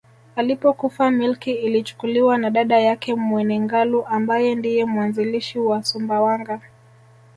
[0.35, 6.61] Alipokufa milki ilichukuliwa na dada yake Mwene Ngalu ambaye ndiye mwanzilishi wa Sumbawanga